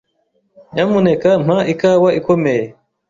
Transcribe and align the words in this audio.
Nyamuneka 0.73 1.29
mpa 1.45 1.57
ikawa 1.73 2.09
ikomeye. 2.19 2.65